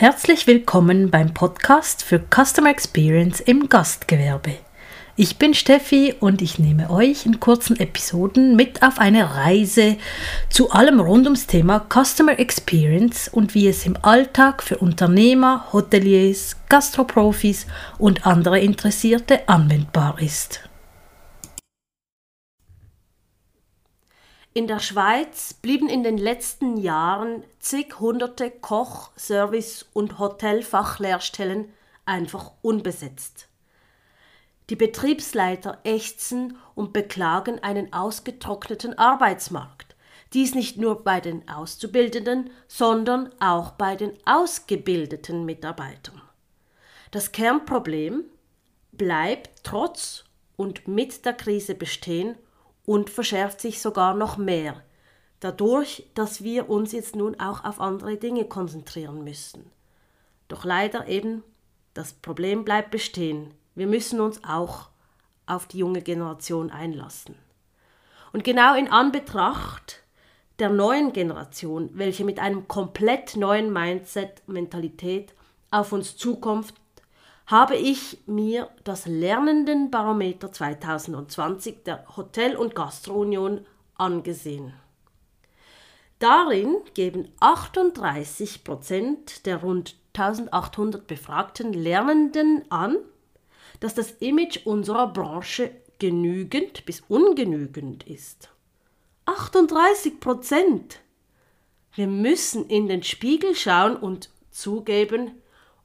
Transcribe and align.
Herzlich 0.00 0.46
willkommen 0.46 1.10
beim 1.10 1.34
Podcast 1.34 2.04
für 2.04 2.20
Customer 2.20 2.70
Experience 2.70 3.40
im 3.40 3.68
Gastgewerbe. 3.68 4.52
Ich 5.16 5.38
bin 5.38 5.54
Steffi 5.54 6.14
und 6.20 6.40
ich 6.40 6.60
nehme 6.60 6.88
euch 6.88 7.26
in 7.26 7.40
kurzen 7.40 7.80
Episoden 7.80 8.54
mit 8.54 8.84
auf 8.84 9.00
eine 9.00 9.34
Reise 9.34 9.96
zu 10.50 10.70
allem 10.70 11.00
rund 11.00 11.24
ums 11.24 11.48
Thema 11.48 11.84
Customer 11.92 12.38
Experience 12.38 13.26
und 13.26 13.56
wie 13.56 13.66
es 13.66 13.86
im 13.86 13.96
Alltag 14.00 14.62
für 14.62 14.78
Unternehmer, 14.78 15.66
Hoteliers, 15.72 16.54
Gastroprofis 16.68 17.66
und 17.98 18.24
andere 18.24 18.60
Interessierte 18.60 19.48
anwendbar 19.48 20.22
ist. 20.22 20.67
In 24.58 24.66
der 24.66 24.80
Schweiz 24.80 25.54
blieben 25.54 25.88
in 25.88 26.02
den 26.02 26.18
letzten 26.18 26.78
Jahren 26.78 27.44
zig 27.60 28.00
hunderte 28.00 28.50
Koch-, 28.50 29.12
Service- 29.16 29.86
und 29.92 30.18
Hotelfachlehrstellen 30.18 31.72
einfach 32.06 32.50
unbesetzt. 32.60 33.46
Die 34.68 34.74
Betriebsleiter 34.74 35.78
ächzen 35.84 36.58
und 36.74 36.92
beklagen 36.92 37.62
einen 37.62 37.92
ausgetrockneten 37.92 38.98
Arbeitsmarkt. 38.98 39.94
Dies 40.32 40.56
nicht 40.56 40.76
nur 40.76 41.04
bei 41.04 41.20
den 41.20 41.48
Auszubildenden, 41.48 42.50
sondern 42.66 43.30
auch 43.38 43.70
bei 43.70 43.94
den 43.94 44.14
ausgebildeten 44.24 45.44
Mitarbeitern. 45.44 46.20
Das 47.12 47.30
Kernproblem 47.30 48.24
bleibt 48.90 49.62
trotz 49.62 50.24
und 50.56 50.88
mit 50.88 51.24
der 51.24 51.34
Krise 51.34 51.76
bestehen 51.76 52.34
und 52.88 53.10
verschärft 53.10 53.60
sich 53.60 53.82
sogar 53.82 54.14
noch 54.14 54.38
mehr, 54.38 54.82
dadurch, 55.40 56.08
dass 56.14 56.42
wir 56.42 56.70
uns 56.70 56.92
jetzt 56.92 57.16
nun 57.16 57.38
auch 57.38 57.62
auf 57.62 57.82
andere 57.82 58.16
Dinge 58.16 58.46
konzentrieren 58.46 59.24
müssen. 59.24 59.70
Doch 60.48 60.64
leider 60.64 61.06
eben, 61.06 61.44
das 61.92 62.14
Problem 62.14 62.64
bleibt 62.64 62.90
bestehen. 62.90 63.52
Wir 63.74 63.86
müssen 63.86 64.22
uns 64.22 64.42
auch 64.42 64.88
auf 65.44 65.66
die 65.66 65.76
junge 65.76 66.00
Generation 66.00 66.70
einlassen. 66.70 67.34
Und 68.32 68.42
genau 68.42 68.74
in 68.74 68.88
Anbetracht 68.88 70.02
der 70.58 70.70
neuen 70.70 71.12
Generation, 71.12 71.90
welche 71.92 72.24
mit 72.24 72.38
einem 72.38 72.68
komplett 72.68 73.36
neuen 73.36 73.70
Mindset, 73.70 74.42
Mentalität 74.48 75.34
auf 75.70 75.92
uns 75.92 76.16
zukommt, 76.16 76.72
habe 77.48 77.76
ich 77.76 78.18
mir 78.26 78.68
das 78.84 79.06
Lernendenbarometer 79.06 80.52
2020 80.52 81.82
der 81.82 82.04
Hotel- 82.14 82.56
und 82.56 82.74
Gastrounion 82.74 83.66
angesehen. 83.96 84.74
Darin 86.18 86.76
geben 86.92 87.32
38 87.40 88.64
Prozent 88.64 89.46
der 89.46 89.62
rund 89.62 89.96
1800 90.12 91.06
befragten 91.06 91.72
Lernenden 91.72 92.70
an, 92.70 92.98
dass 93.80 93.94
das 93.94 94.10
Image 94.20 94.66
unserer 94.66 95.10
Branche 95.10 95.70
genügend 95.98 96.84
bis 96.84 97.02
ungenügend 97.08 98.06
ist. 98.06 98.50
38 99.24 100.20
Prozent! 100.20 101.00
Wir 101.94 102.08
müssen 102.08 102.68
in 102.68 102.88
den 102.88 103.02
Spiegel 103.02 103.54
schauen 103.54 103.96
und 103.96 104.28
zugeben, 104.50 105.40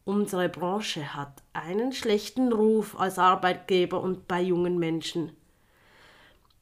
Unsere 0.05 0.49
Branche 0.49 1.13
hat 1.13 1.42
einen 1.53 1.93
schlechten 1.93 2.51
Ruf 2.51 2.99
als 2.99 3.19
Arbeitgeber 3.19 4.01
und 4.01 4.27
bei 4.27 4.41
jungen 4.41 4.77
Menschen. 4.77 5.35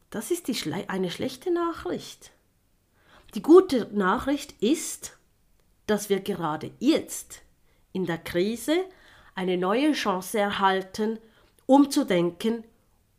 Das 0.10 0.32
ist 0.32 0.48
die 0.48 0.74
eine 0.88 1.10
schlechte 1.10 1.52
Nachricht. 1.52 2.32
Die 3.34 3.42
gute 3.42 3.88
Nachricht 3.94 4.62
ist, 4.62 5.18
dass 5.88 6.10
wir 6.10 6.20
gerade 6.20 6.72
jetzt 6.80 7.42
in 7.94 8.06
der 8.06 8.18
Krise 8.18 8.76
eine 9.36 9.58
neue 9.58 9.94
Chance 9.94 10.40
erhalten, 10.40 11.18
umzudenken, 11.66 12.66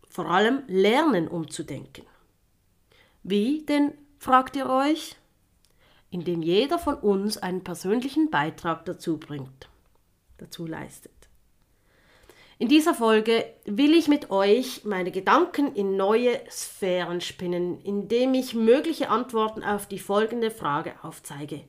vor 0.09 0.27
allem 0.27 0.62
lernen 0.66 1.28
umzudenken. 1.28 2.04
Wie 3.22 3.65
denn, 3.65 3.94
fragt 4.19 4.56
ihr 4.56 4.69
euch? 4.69 5.16
Indem 6.10 6.43
jeder 6.43 6.78
von 6.78 6.97
uns 6.97 7.39
einen 7.39 7.65
persönlichen 7.65 8.31
Beitrag 8.31 8.84
dazu 8.84 9.16
bringt 9.16 9.69
dazu 10.43 10.66
leistet. 10.66 11.22
In 12.62 12.69
dieser 12.69 12.95
Folge 12.95 13.45
will 13.65 13.93
ich 13.93 14.06
mit 14.06 14.31
euch 14.31 14.84
meine 14.84 15.11
Gedanken 15.11 15.75
in 15.75 15.97
neue 15.97 16.39
Sphären 16.49 17.21
spinnen, 17.21 17.81
indem 17.81 18.34
ich 18.34 18.55
mögliche 18.55 19.09
Antworten 19.09 19.65
auf 19.65 19.87
die 19.87 19.99
folgende 19.99 20.53
Frage 20.53 20.95
aufzeige. 21.03 21.65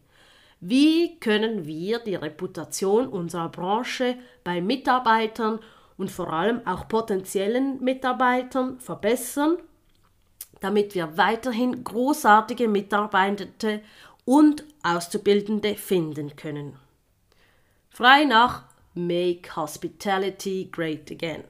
Wie 0.60 1.20
können 1.20 1.66
wir 1.66 1.98
die 1.98 2.14
Reputation 2.14 3.08
unserer 3.08 3.50
Branche 3.50 4.20
bei 4.44 4.62
Mitarbeitern 4.62 5.62
und 5.98 6.12
vor 6.12 6.32
allem 6.32 6.62
auch 6.68 6.88
potenziellen 6.88 7.84
Mitarbeitern 7.84 8.80
verbessern, 8.80 9.58
damit 10.62 10.94
wir 10.94 11.18
weiterhin 11.18 11.84
großartige 11.84 12.68
Mitarbeitende 12.68 13.82
und 14.26 14.64
Auszubildende 14.84 15.74
finden 15.74 16.36
können? 16.36 16.78
Frei 17.90 18.26
nach 18.26 18.66
Make 18.94 19.56
Hospitality 19.56 20.70
Great 20.72 21.10
Again. 21.12 21.44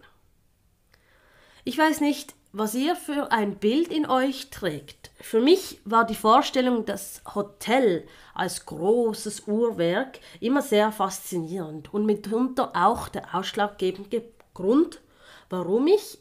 Ich 1.65 1.77
weiß 1.77 2.01
nicht, 2.01 2.35
was 2.51 2.75
ihr 2.75 2.95
für 2.95 3.31
ein 3.31 3.55
Bild 3.55 3.87
in 3.87 4.05
euch 4.05 4.49
trägt. 4.51 5.11
Für 5.19 5.41
mich 5.41 5.79
war 5.85 6.05
die 6.05 6.15
Vorstellung 6.15 6.85
das 6.85 7.21
Hotel 7.33 8.05
als 8.35 8.65
großes 8.65 9.47
Uhrwerk 9.47 10.19
immer 10.39 10.61
sehr 10.61 10.91
faszinierend 10.91 11.93
und 11.93 12.05
mitunter 12.05 12.71
auch 12.75 13.07
der 13.09 13.33
ausschlaggebende 13.33 14.23
Grund, 14.53 15.01
warum 15.49 15.87
ich 15.87 16.19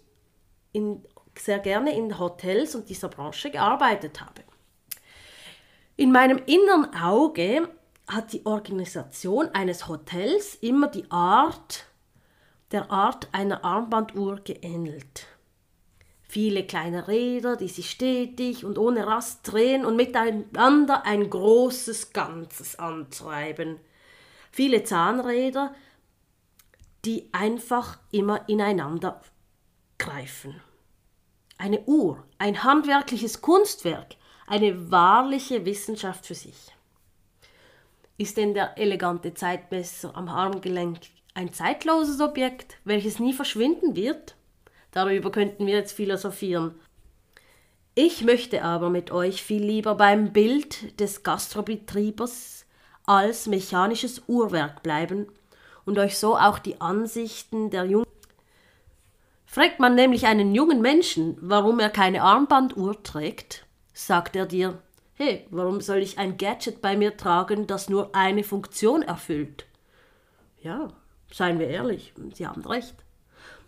in, 0.72 1.05
sehr 1.38 1.59
gerne 1.59 1.94
in 1.94 2.19
Hotels 2.19 2.75
und 2.75 2.88
dieser 2.88 3.09
Branche 3.09 3.50
gearbeitet 3.50 4.22
habe. 4.22 4.43
In 5.97 6.12
meinem 6.12 6.41
inneren 6.47 6.94
Auge 6.94 7.69
hat 8.06 8.32
die 8.32 8.44
Organisation 8.46 9.48
eines 9.50 9.88
Hotels 9.88 10.56
immer 10.56 10.88
die 10.88 11.10
Art 11.10 11.86
der 12.72 12.90
Art 12.90 13.28
einer 13.32 13.64
Armbanduhr 13.64 14.40
geähnelt. 14.40 15.26
Viele 16.22 16.66
kleine 16.66 17.08
Räder, 17.08 17.56
die 17.56 17.68
sich 17.68 17.90
stetig 17.90 18.64
und 18.64 18.78
ohne 18.78 19.06
Rast 19.06 19.40
drehen 19.52 19.84
und 19.84 19.96
miteinander 19.96 21.04
ein 21.04 21.28
großes 21.28 22.14
Ganzes 22.14 22.78
antreiben. 22.78 23.78
Viele 24.50 24.82
Zahnräder, 24.84 25.74
die 27.04 27.28
einfach 27.32 27.98
immer 28.10 28.48
ineinander 28.48 29.20
greifen. 29.98 30.58
Eine 31.58 31.82
Uhr, 31.82 32.24
ein 32.38 32.64
handwerkliches 32.64 33.42
Kunstwerk, 33.42 34.16
eine 34.46 34.90
wahrliche 34.90 35.66
Wissenschaft 35.66 36.26
für 36.26 36.34
sich. 36.34 36.72
Ist 38.22 38.37
denn 38.37 38.55
der 38.55 38.78
elegante 38.78 39.34
Zeitmesser 39.34 40.16
am 40.16 40.28
Armgelenk 40.28 41.00
ein 41.34 41.53
zeitloses 41.53 42.21
Objekt, 42.21 42.77
welches 42.84 43.19
nie 43.19 43.33
verschwinden 43.33 43.97
wird? 43.97 44.37
Darüber 44.93 45.33
könnten 45.33 45.66
wir 45.66 45.75
jetzt 45.75 45.91
philosophieren. 45.91 46.72
Ich 47.97 48.22
möchte 48.22 48.62
aber 48.62 48.91
mit 48.91 49.11
euch 49.11 49.43
viel 49.43 49.65
lieber 49.65 49.97
beim 49.97 50.32
Bild 50.32 51.00
des 51.00 51.25
Gastrobetriebers 51.25 52.65
als 53.06 53.49
mechanisches 53.49 54.22
Uhrwerk 54.28 54.84
bleiben 54.84 55.27
und 55.84 55.99
euch 55.99 56.16
so 56.16 56.37
auch 56.37 56.61
die 56.61 56.81
Ansichten 56.81 57.71
der 57.71 57.87
jungen 57.87 58.06
Fragt 59.47 59.81
man 59.81 59.97
nämlich 59.97 60.27
einen 60.28 60.55
jungen 60.55 60.81
Menschen, 60.81 61.37
warum 61.41 61.81
er 61.81 61.91
keine 61.91 62.22
Armbanduhr 62.22 63.03
trägt, 63.03 63.66
sagt 63.93 64.37
er 64.37 64.47
dir, 64.47 64.81
hey, 65.15 65.47
warum 65.50 65.81
soll 65.81 65.99
ich 65.99 66.19
ein 66.19 66.37
Gadget 66.37 66.81
bei 66.81 66.97
mir 66.97 67.17
tragen, 67.17 67.67
das 67.67 67.88
nur 67.88 68.14
eine 68.14 68.44
Funktion 68.44 69.03
erfüllt? 69.03 69.67
Ja, 70.61 70.88
seien 71.32 71.59
wir 71.59 71.69
ehrlich, 71.69 72.14
Sie 72.35 72.47
haben 72.47 72.64
recht. 72.64 72.94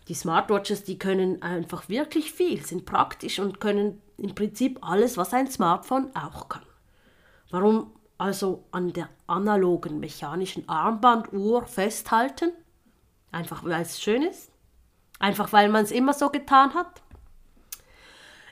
Die 0.08 0.14
Smartwatches, 0.14 0.84
die 0.84 0.98
können 0.98 1.42
einfach 1.42 1.88
wirklich 1.88 2.32
viel, 2.32 2.64
sind 2.64 2.84
praktisch 2.84 3.38
und 3.38 3.60
können 3.60 4.02
im 4.18 4.34
Prinzip 4.34 4.78
alles, 4.82 5.16
was 5.16 5.32
ein 5.32 5.50
Smartphone 5.50 6.14
auch 6.14 6.48
kann. 6.48 6.62
Warum 7.50 7.92
also 8.18 8.64
an 8.70 8.92
der 8.92 9.08
analogen 9.26 10.00
mechanischen 10.00 10.68
Armbanduhr 10.68 11.66
festhalten? 11.66 12.52
Einfach 13.32 13.64
weil 13.64 13.82
es 13.82 14.00
schön 14.00 14.22
ist? 14.22 14.52
Einfach 15.18 15.52
weil 15.52 15.68
man 15.68 15.84
es 15.84 15.90
immer 15.90 16.12
so 16.12 16.28
getan 16.30 16.74
hat? 16.74 17.02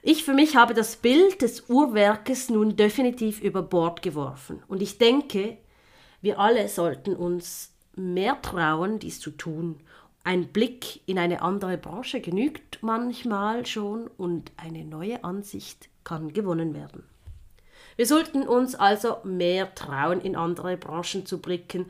Ich 0.02 0.24
für 0.24 0.34
mich 0.34 0.56
habe 0.56 0.74
das 0.74 0.96
Bild 0.96 1.42
des 1.42 1.68
Uhrwerkes 1.68 2.50
nun 2.50 2.76
definitiv 2.76 3.40
über 3.40 3.62
Bord 3.62 4.02
geworfen. 4.02 4.62
Und 4.68 4.82
ich 4.82 4.98
denke, 4.98 5.56
wir 6.20 6.38
alle 6.38 6.68
sollten 6.68 7.14
uns 7.14 7.72
mehr 7.94 8.42
trauen, 8.42 8.98
dies 8.98 9.20
zu 9.20 9.30
tun. 9.30 9.80
Ein 10.24 10.48
Blick 10.48 11.00
in 11.06 11.18
eine 11.18 11.42
andere 11.42 11.78
Branche 11.78 12.20
genügt 12.20 12.78
manchmal 12.82 13.64
schon 13.64 14.08
und 14.08 14.52
eine 14.56 14.84
neue 14.84 15.22
Ansicht 15.24 15.88
kann 16.04 16.32
gewonnen 16.32 16.74
werden. 16.74 17.04
Wir 17.96 18.06
sollten 18.06 18.42
uns 18.46 18.74
also 18.74 19.18
mehr 19.24 19.74
trauen, 19.74 20.20
in 20.20 20.36
andere 20.36 20.76
Branchen 20.76 21.26
zu 21.26 21.38
blicken 21.38 21.86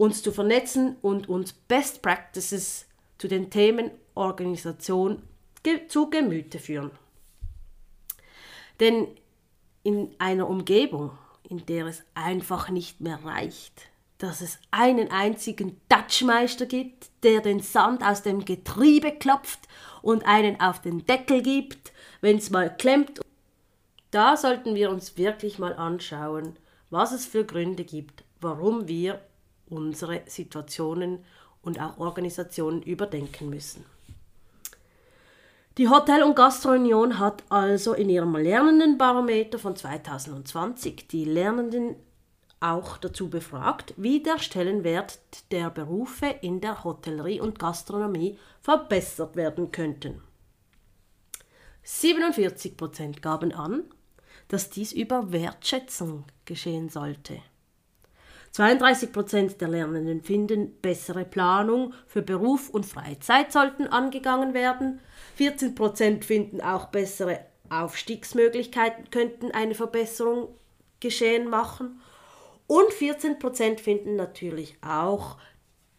uns 0.00 0.22
zu 0.22 0.32
vernetzen 0.32 0.96
und 1.02 1.28
uns 1.28 1.52
Best 1.52 2.00
Practices 2.00 2.86
zu 3.18 3.28
den 3.28 3.50
Themen 3.50 3.90
Organisation 4.14 5.20
zu 5.88 6.08
Gemüte 6.08 6.58
führen. 6.58 6.90
Denn 8.80 9.08
in 9.82 10.14
einer 10.18 10.48
Umgebung, 10.48 11.12
in 11.48 11.64
der 11.66 11.86
es 11.86 12.02
einfach 12.14 12.70
nicht 12.70 13.00
mehr 13.00 13.22
reicht, 13.24 13.90
dass 14.18 14.40
es 14.40 14.58
einen 14.70 15.10
einzigen 15.10 15.80
Touchmeister 15.88 16.66
gibt, 16.66 17.10
der 17.22 17.40
den 17.40 17.60
Sand 17.60 18.02
aus 18.02 18.22
dem 18.22 18.44
Getriebe 18.44 19.12
klopft 19.12 19.60
und 20.02 20.26
einen 20.26 20.60
auf 20.60 20.80
den 20.80 21.06
Deckel 21.06 21.42
gibt, 21.42 21.92
wenn 22.20 22.36
es 22.36 22.50
mal 22.50 22.74
klemmt. 22.74 23.20
Da 24.10 24.36
sollten 24.36 24.74
wir 24.74 24.90
uns 24.90 25.16
wirklich 25.16 25.58
mal 25.58 25.74
anschauen, 25.74 26.56
was 26.90 27.12
es 27.12 27.24
für 27.24 27.44
Gründe 27.44 27.84
gibt, 27.84 28.24
warum 28.40 28.88
wir 28.88 29.20
unsere 29.68 30.22
Situationen 30.26 31.24
und 31.62 31.80
auch 31.80 31.98
Organisationen 31.98 32.82
überdenken 32.82 33.48
müssen. 33.48 33.84
Die 35.78 35.88
Hotel- 35.88 36.24
und 36.24 36.34
Gastrounion 36.34 37.18
hat 37.18 37.44
also 37.48 37.94
in 37.94 38.08
ihrem 38.08 38.34
Lernendenbarometer 38.34 39.58
von 39.58 39.76
2020 39.76 41.06
die 41.08 41.24
Lernenden 41.24 41.94
auch 42.58 42.98
dazu 42.98 43.30
befragt, 43.30 43.94
wie 43.96 44.22
der 44.22 44.38
Stellenwert 44.38 45.20
der 45.50 45.70
Berufe 45.70 46.26
in 46.26 46.60
der 46.60 46.84
Hotellerie 46.84 47.40
und 47.40 47.58
Gastronomie 47.58 48.38
verbessert 48.60 49.36
werden 49.36 49.70
könnten. 49.72 50.20
47% 51.86 53.20
gaben 53.20 53.52
an, 53.52 53.84
dass 54.48 54.70
dies 54.70 54.92
über 54.92 55.32
Wertschätzung 55.32 56.24
geschehen 56.44 56.88
sollte. 56.88 57.40
32% 58.54 59.58
der 59.58 59.68
Lernenden 59.68 60.22
finden, 60.22 60.72
bessere 60.82 61.24
Planung 61.24 61.94
für 62.06 62.22
Beruf 62.22 62.68
und 62.68 62.84
Freizeit 62.84 63.52
sollten 63.52 63.86
angegangen 63.86 64.54
werden. 64.54 65.00
14% 65.38 66.24
finden 66.24 66.60
auch 66.60 66.86
bessere 66.86 67.40
Aufstiegsmöglichkeiten 67.70 69.10
könnten 69.10 69.52
eine 69.52 69.74
Verbesserung 69.74 70.48
geschehen 70.98 71.48
machen. 71.48 72.00
Und 72.66 72.90
14% 72.92 73.78
finden 73.78 74.16
natürlich 74.16 74.76
auch, 74.82 75.36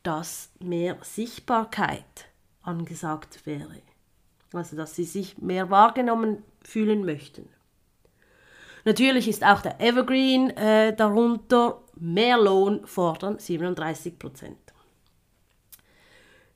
dass 0.04 0.52
mehr 0.60 0.98
Sichtbarkeit 1.02 2.28
angesagt 2.62 3.46
wäre. 3.46 3.82
Also 4.54 4.76
dass 4.76 4.96
sie 4.96 5.06
sich 5.06 5.38
mehr 5.38 5.70
wahrgenommen 5.70 6.44
fühlen 6.62 7.06
möchten. 7.06 7.48
Natürlich 8.86 9.28
ist 9.28 9.44
auch 9.44 9.62
der 9.62 9.80
Evergreen 9.80 10.50
äh, 10.52 10.96
darunter. 10.96 11.82
Mehr 11.96 12.38
Lohn 12.38 12.86
fordern 12.88 13.38
37% 13.38 14.56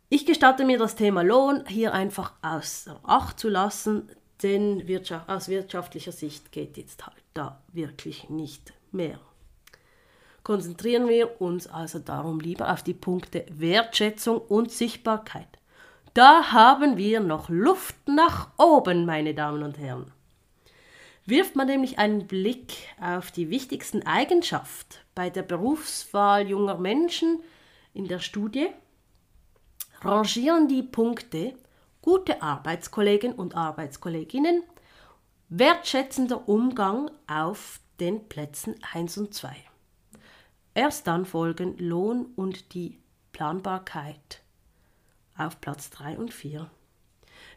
Ich 0.10 0.26
gestatte 0.26 0.66
mir 0.66 0.80
das 0.80 0.96
Thema 0.96 1.22
Lohn 1.22 1.66
hier 1.68 1.94
einfach 1.94 2.34
außer 2.42 3.00
Acht 3.04 3.40
zu 3.40 3.50
lassen, 3.50 4.10
denn 4.42 4.88
Wirtschaft, 4.88 5.30
aus 5.30 5.48
wirtschaftlicher 5.48 6.12
Sicht 6.12 6.52
geht 6.52 6.78
jetzt 6.78 7.06
halt 7.06 7.24
da 7.36 7.62
wirklich 7.74 8.30
nicht 8.30 8.74
mehr. 8.92 9.20
Konzentrieren 10.44 11.08
wir 11.08 11.42
uns 11.42 11.68
also 11.68 12.00
darum 12.00 12.40
lieber 12.40 12.72
auf 12.72 12.84
die 12.84 12.94
Punkte 12.94 13.46
Wertschätzung 13.50 14.40
und 14.40 14.72
Sichtbarkeit. 14.72 15.48
Da 16.14 16.52
haben 16.52 16.98
wir 16.98 17.20
noch 17.20 17.50
Luft 17.50 17.96
nach 18.08 18.50
oben, 18.58 19.06
meine 19.06 19.34
Damen 19.34 19.64
und 19.64 19.78
Herren. 19.78 20.12
Wirft 21.26 21.56
man 21.56 21.68
nämlich 21.68 21.98
einen 21.98 22.28
Blick 22.28 22.74
auf 23.02 23.32
die 23.32 23.50
wichtigsten 23.50 24.06
Eigenschaften 24.06 24.96
bei 25.16 25.30
der 25.30 25.42
Berufswahl 25.42 26.48
junger 26.48 26.78
Menschen 26.78 27.42
in 27.94 28.08
der 28.08 28.20
Studie, 28.20 28.68
rangieren 30.02 30.68
die 30.68 30.84
Punkte 30.84 31.56
gute 32.02 32.44
Arbeitskollegen 32.44 33.34
und 33.34 33.56
Arbeitskolleginnen, 33.56 34.62
wertschätzender 35.50 36.48
Umgang 36.48 37.10
auf 37.26 37.80
den 38.00 38.28
Plätzen 38.30 38.76
1 38.94 39.18
und 39.18 39.34
2. 39.34 39.56
Erst 40.76 41.08
dann 41.08 41.26
folgen 41.26 41.78
Lohn 41.78 42.28
und 42.36 42.74
die 42.76 43.00
Planbarkeit 43.32 44.44
auf 45.38 45.60
Platz 45.60 45.90
3 45.90 46.18
und 46.18 46.34
4. 46.34 46.70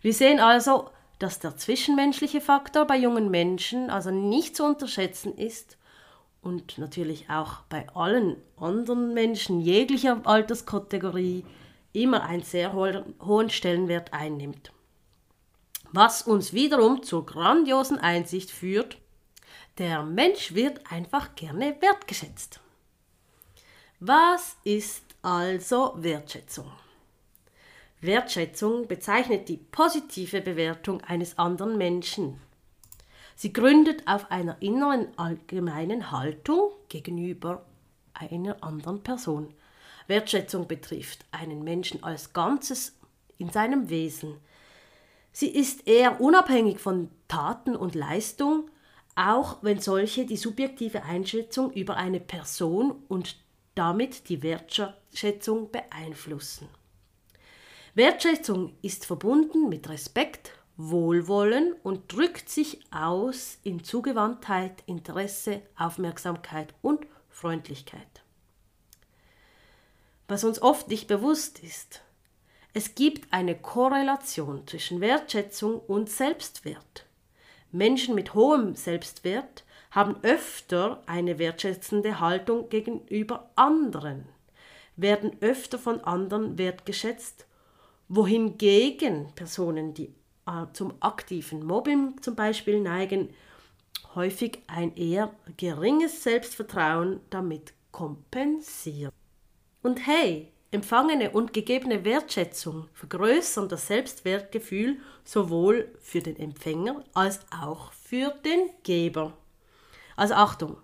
Wir 0.01 0.15
sehen 0.15 0.41
also, 0.41 0.91
dass 1.19 1.41
der 1.41 1.57
zwischenmenschliche 1.57 2.41
Faktor 2.41 2.87
bei 2.87 2.97
jungen 2.97 3.31
Menschen 3.31 3.91
also 3.91 4.11
nicht 4.11 4.57
zu 4.57 4.65
unterschätzen 4.65 5.37
ist 5.37 5.77
und 6.43 6.79
natürlich 6.79 7.29
auch 7.29 7.63
bei 7.69 7.89
allen 7.95 8.37
anderen 8.57 9.15
Menschen 9.15 9.61
jeglicher 9.61 10.21
Alterskategorie 10.25 11.45
immer 11.93 12.23
einen 12.23 12.43
sehr 12.43 12.73
hohen 12.73 13.51
Stellenwert 13.51 14.13
einnimmt. 14.13 14.73
Was 15.91 16.23
uns 16.23 16.53
wiederum 16.53 17.03
zur 17.03 17.25
grandiosen 17.27 17.99
Einsicht 17.99 18.51
führt, 18.51 18.99
der 19.79 20.03
Mensch 20.03 20.55
wird 20.55 20.81
einfach 20.93 21.35
gerne 21.35 21.77
wertgeschätzt. 21.81 22.61
Was 24.01 24.57
ist 24.65 25.03
also 25.23 25.95
Wertschätzung? 25.97 26.71
Wertschätzung 28.01 28.87
bezeichnet 28.87 29.49
die 29.49 29.57
positive 29.57 30.41
Bewertung 30.41 31.01
eines 31.01 31.37
anderen 31.37 31.77
Menschen. 31.77 32.41
Sie 33.35 33.53
gründet 33.53 34.07
auf 34.07 34.31
einer 34.31 34.57
inneren 34.61 35.09
allgemeinen 35.17 36.13
Haltung 36.13 36.71
gegenüber 36.89 37.65
einer 38.15 38.63
anderen 38.63 39.03
Person. 39.03 39.53
Wertschätzung 40.07 40.69
betrifft 40.69 41.25
einen 41.33 41.65
Menschen 41.65 42.03
als 42.05 42.33
Ganzes 42.33 42.97
in 43.37 43.51
seinem 43.51 43.91
Wesen. 43.91 44.37
Sie 45.33 45.49
ist 45.49 45.87
eher 45.89 46.21
unabhängig 46.21 46.79
von 46.79 47.11
Taten 47.27 47.75
und 47.75 47.97
Leistung, 47.97 48.71
auch 49.17 49.59
wenn 49.63 49.81
solche 49.81 50.25
die 50.25 50.37
subjektive 50.37 51.03
Einschätzung 51.03 51.73
über 51.73 51.97
eine 51.97 52.21
Person 52.21 53.03
und 53.09 53.37
damit 53.75 54.29
die 54.29 54.45
Wertschätzung 54.45 55.73
beeinflussen. 55.73 56.69
Wertschätzung 57.99 58.77
ist 58.81 59.07
verbunden 59.07 59.69
mit 59.69 59.89
Respekt, 59.89 60.53
Wohlwollen 60.77 61.73
und 61.83 62.13
drückt 62.13 62.49
sich 62.49 62.79
aus 62.93 63.59
in 63.65 63.83
Zugewandtheit, 63.83 64.85
Interesse, 64.87 65.63
Aufmerksamkeit 65.77 66.73
und 66.81 67.05
Freundlichkeit. 67.29 68.23
Was 70.29 70.45
uns 70.45 70.63
oft 70.63 70.87
nicht 70.87 71.09
bewusst 71.09 71.59
ist, 71.59 72.03
es 72.73 72.95
gibt 72.95 73.33
eine 73.33 73.57
Korrelation 73.57 74.65
zwischen 74.69 75.01
Wertschätzung 75.01 75.81
und 75.81 76.09
Selbstwert. 76.09 77.05
Menschen 77.73 78.15
mit 78.15 78.33
hohem 78.33 78.77
Selbstwert 78.77 79.65
haben 79.91 80.23
öfter 80.23 81.03
eine 81.07 81.41
wertschätzende 81.41 82.21
Haltung 82.21 82.69
gegenüber 82.69 83.51
anderen, 83.57 84.29
werden 84.95 85.33
öfter 85.41 85.81
von 85.81 86.01
anderen 86.05 86.59
wertgeschätzt 86.59 87.48
wohingegen 88.09 89.33
Personen, 89.35 89.95
die 89.95 90.15
äh, 90.47 90.67
zum 90.73 90.95
aktiven 91.01 91.65
Mobbing 91.65 92.21
zum 92.23 92.35
Beispiel 92.35 92.81
neigen, 92.81 93.31
häufig 94.15 94.61
ein 94.67 94.97
eher 94.97 95.33
geringes 95.57 96.23
Selbstvertrauen 96.23 97.21
damit 97.31 97.75
kompensieren. 97.93 99.13
Und 99.83 100.07
hey, 100.07 100.53
empfangene 100.71 101.31
und 101.31 101.53
gegebene 101.53 102.05
Wertschätzung 102.05 102.89
vergrößern 102.95 103.69
das 103.69 103.87
Selbstwertgefühl 103.87 104.99
sowohl 105.25 105.89
für 106.01 106.21
den 106.21 106.37
Empfänger 106.37 107.05
als 107.15 107.41
auch 107.51 107.93
für 107.93 108.35
den 108.45 108.71
Geber. 108.83 109.33
Also 110.17 110.35
Achtung, 110.35 110.77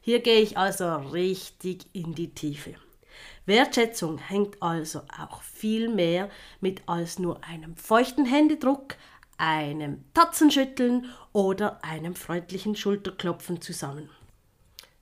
hier 0.00 0.20
gehe 0.20 0.40
ich 0.40 0.56
also 0.56 0.94
richtig 0.96 1.86
in 1.92 2.14
die 2.14 2.34
Tiefe. 2.34 2.74
Wertschätzung 3.48 4.18
hängt 4.18 4.62
also 4.62 5.00
auch 5.18 5.42
viel 5.42 5.88
mehr 5.88 6.30
mit 6.60 6.82
als 6.86 7.18
nur 7.18 7.42
einem 7.42 7.76
feuchten 7.76 8.26
Händedruck, 8.26 8.94
einem 9.38 10.04
Tatzenschütteln 10.14 11.06
oder 11.32 11.82
einem 11.82 12.14
freundlichen 12.14 12.76
Schulterklopfen 12.76 13.60
zusammen. 13.60 14.10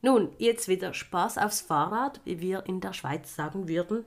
Nun, 0.01 0.31
jetzt 0.39 0.69
wieder 0.69 0.95
Spaß 0.95 1.39
aufs 1.39 1.61
Fahrrad, 1.61 2.21
wie 2.25 2.41
wir 2.41 2.65
in 2.67 2.81
der 2.81 2.93
Schweiz 2.93 3.35
sagen 3.35 3.69
würden. 3.69 4.05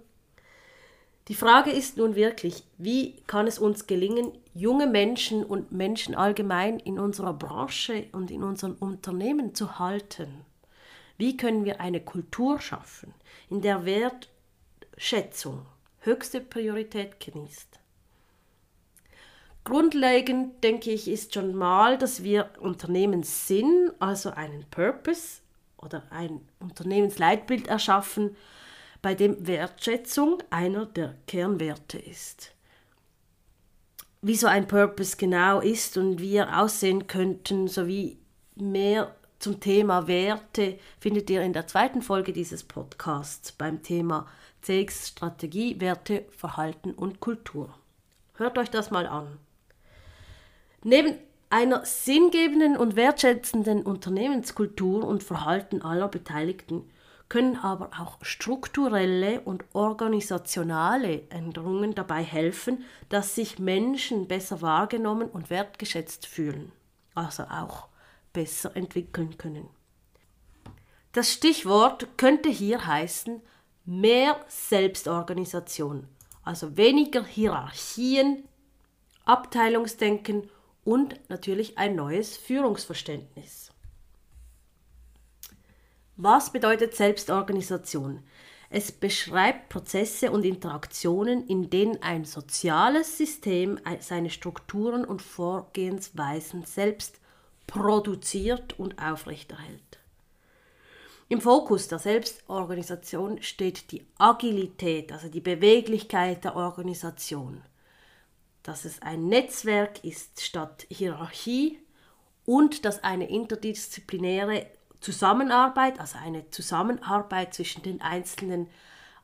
Die 1.27 1.36
Frage 1.36 1.72
ist 1.72 1.98
nun 1.98 2.15
wirklich, 2.15 2.63
wie 2.77 3.17
kann 3.27 3.46
es 3.46 3.60
uns 3.60 3.86
gelingen, 3.86 4.31
junge 4.53 4.88
Menschen 4.88 5.43
und 5.43 5.72
Menschen 5.72 6.15
allgemein 6.15 6.79
in 6.79 6.98
unserer 6.98 7.34
Branche 7.34 8.08
und 8.13 8.31
in 8.31 8.43
unseren 8.43 8.74
Unternehmen 8.74 9.53
zu 9.53 9.77
halten? 9.77 10.46
Wie 11.20 11.36
können 11.36 11.66
wir 11.66 11.82
eine 11.82 12.00
Kultur 12.00 12.62
schaffen, 12.62 13.14
in 13.50 13.62
der 13.62 13.84
Wertschätzung 13.84 15.66
höchste 16.00 16.40
Priorität 16.40 17.20
genießt? 17.20 17.78
Grundlegend, 19.66 20.64
denke 20.64 20.92
ich, 20.92 21.10
ist 21.10 21.34
schon 21.34 21.54
mal, 21.54 21.98
dass 21.98 22.24
wir 22.24 22.50
Unternehmenssinn, 22.62 23.92
also 24.00 24.30
einen 24.30 24.64
Purpose 24.72 25.42
oder 25.76 26.04
ein 26.10 26.40
Unternehmensleitbild 26.62 27.68
erschaffen, 27.68 28.38
bei 29.02 29.14
dem 29.14 29.46
Wertschätzung 29.46 30.42
einer 30.50 30.86
der 30.86 31.16
Kernwerte 31.28 32.00
ist. 32.00 32.54
Wie 34.22 34.38
so 34.38 34.48
ein 34.48 34.68
Purpose 34.68 35.18
genau 35.18 35.60
ist 35.60 35.98
und 35.98 36.22
wie 36.22 36.38
er 36.38 36.62
aussehen 36.62 37.08
könnten, 37.08 37.68
sowie 37.68 38.20
mehr 38.56 39.14
zum 39.39 39.60
Thema 39.60 40.08
Werte 40.08 40.77
findet 41.00 41.29
ihr 41.29 41.41
in 41.41 41.53
der 41.53 41.65
zweiten 41.65 42.01
Folge 42.01 42.34
dieses 42.34 42.63
Podcasts 42.63 43.51
beim 43.53 43.81
Thema 43.81 44.27
CX 44.62 45.08
Strategie, 45.08 45.79
Werte, 45.79 46.25
Verhalten 46.36 46.91
und 46.91 47.19
Kultur. 47.19 47.74
Hört 48.36 48.58
euch 48.58 48.69
das 48.69 48.91
mal 48.91 49.08
an. 49.08 49.38
Neben 50.84 51.15
einer 51.50 51.86
sinngebenden 51.86 52.77
und 52.77 52.96
wertschätzenden 52.96 53.84
Unternehmenskultur 53.84 55.05
und 55.05 55.24
Verhalten 55.24 55.81
aller 55.81 56.08
Beteiligten 56.08 56.89
können 57.27 57.58
aber 57.58 57.91
auch 58.00 58.17
strukturelle 58.22 59.41
und 59.41 59.63
organisationale 59.74 61.22
Änderungen 61.29 61.96
dabei 61.96 62.24
helfen, 62.24 62.84
dass 63.10 63.36
sich 63.36 63.60
Menschen 63.60 64.27
besser 64.27 64.62
wahrgenommen 64.62 65.29
und 65.29 65.50
wertgeschätzt 65.50 66.25
fühlen, 66.25 66.72
also 67.13 67.43
auch 67.43 67.88
besser 68.39 68.74
entwickeln 68.74 69.38
können. 69.38 69.67
Das 71.12 71.34
Stichwort 71.34 72.08
könnte 72.15 72.48
hier 72.48 72.86
heißen 72.86 73.41
mehr 73.84 74.39
Selbstorganisation, 74.48 76.08
also 76.41 76.77
weniger 76.77 77.25
Hierarchien, 77.25 78.48
Abteilungsdenken 79.25 80.50
und 80.86 81.19
natürlich 81.29 81.77
ein 81.77 81.98
neues 81.98 82.38
Führungsverständnis. 82.38 83.74
Was 86.15 86.53
bedeutet 86.53 86.96
Selbstorganisation? 86.96 88.24
Es 88.69 88.93
beschreibt 88.93 89.67
Prozesse 89.67 90.31
und 90.31 90.46
Interaktionen, 90.46 91.46
in 91.46 91.69
denen 91.69 92.01
ein 92.01 92.24
soziales 92.24 93.17
System 93.17 93.79
seine 94.00 94.29
Strukturen 94.29 95.03
und 95.03 95.22
Vorgehensweisen 95.22 96.63
selbst 96.63 97.19
produziert 97.70 98.78
und 98.80 99.02
aufrechterhält. 99.02 100.00
Im 101.28 101.42
Fokus 101.42 101.88
der 101.88 102.00
Selbstorganisation 102.00 103.42
steht 103.44 103.92
die 103.92 104.04
Agilität, 104.18 105.12
also 105.12 105.30
die 105.30 105.42
Beweglichkeit 105.42 106.44
der 106.44 106.56
Organisation. 106.56 107.62
Dass 108.64 108.84
es 108.84 109.02
ein 109.04 109.28
Netzwerk 109.28 110.04
ist 110.04 110.42
statt 110.42 110.88
Hierarchie 110.90 111.80
und 112.46 112.84
dass 112.84 113.04
eine 113.04 113.30
interdisziplinäre 113.30 114.66
Zusammenarbeit, 115.02 116.00
also 116.00 116.18
eine 116.18 116.50
Zusammenarbeit 116.50 117.54
zwischen 117.54 117.84
den 117.84 118.02
einzelnen 118.02 118.68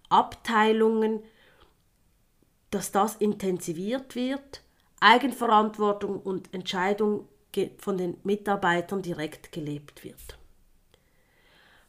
Abteilungen, 0.10 1.24
dass 2.70 2.92
das 2.92 3.16
intensiviert 3.16 4.16
wird, 4.16 4.62
Eigenverantwortung 5.00 6.22
und 6.22 6.54
Entscheidung 6.54 7.28
von 7.78 7.98
den 7.98 8.18
Mitarbeitern 8.24 9.02
direkt 9.02 9.52
gelebt 9.52 10.04
wird. 10.04 10.38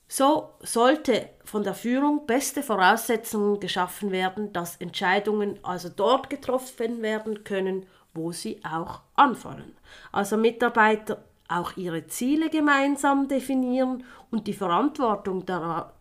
So 0.09 0.51
sollte 0.61 1.31
von 1.45 1.65
der 1.65 1.75
Führung 1.75 2.27
beste 2.27 2.63
Voraussetzungen 2.63 3.59
geschaffen 3.59 4.13
werden, 4.13 4.53
dass 4.53 4.77
Entscheidungen 4.77 5.59
also 5.65 5.89
dort 5.89 6.31
getroffen 6.31 7.03
werden 7.03 7.43
können, 7.43 7.87
wo 8.15 8.31
sie 8.33 8.61
auch 8.65 9.01
anfallen. 9.15 9.77
Also 10.13 10.37
Mitarbeiter 10.37 11.25
auch 11.49 11.77
ihre 11.77 12.07
Ziele 12.07 12.51
gemeinsam 12.51 13.29
definieren 13.29 14.05
und 14.31 14.47
die 14.47 14.53
Verantwortung 14.53 15.45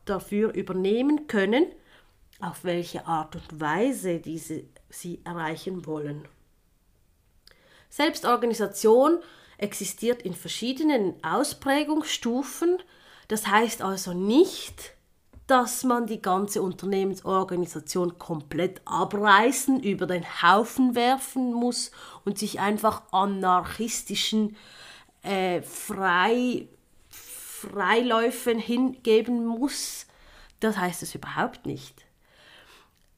dafür 0.06 0.54
übernehmen 0.54 1.28
können, 1.28 1.66
auf 2.40 2.64
welche 2.64 3.06
Art 3.08 3.36
und 3.36 3.60
Weise 3.60 4.20
diese 4.20 4.64
sie 4.90 5.22
erreichen 5.24 5.86
wollen. 5.86 6.28
Selbstorganisation 7.90 9.20
existiert 9.58 10.22
in 10.22 10.34
verschiedenen 10.34 11.14
Ausprägungsstufen. 11.24 12.78
Das 13.28 13.48
heißt 13.48 13.82
also 13.82 14.14
nicht, 14.14 14.96
dass 15.48 15.84
man 15.84 16.08
die 16.08 16.22
ganze 16.22 16.62
Unternehmensorganisation 16.62 18.18
komplett 18.18 18.82
abreißen, 18.86 19.80
über 19.82 20.08
den 20.08 20.26
Haufen 20.42 20.96
werfen 20.96 21.54
muss 21.54 21.92
und 22.24 22.40
sich 22.40 22.60
einfach 22.60 23.04
anarchistischen 23.12 24.56
äh, 25.22 25.62
Frei, 25.62 26.68
Freiläufen 27.10 28.58
hingeben 28.58 29.46
muss. 29.46 30.08
Das 30.60 30.78
heißt 30.78 31.04
es 31.04 31.14
überhaupt 31.14 31.66
nicht. 31.66 32.06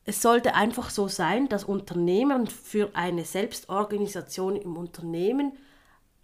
Es 0.03 0.21
sollte 0.21 0.55
einfach 0.55 0.89
so 0.89 1.07
sein, 1.07 1.49
dass 1.49 1.65
Unternehmen 1.65 2.47
für 2.47 2.91
eine 2.93 3.25
Selbstorganisation 3.25 4.55
im 4.55 4.77
Unternehmen 4.77 5.53